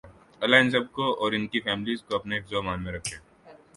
[0.41, 3.15] لله ان سب کو اور انکی فیملیز کو اپنے حفظ و امان میں رکھے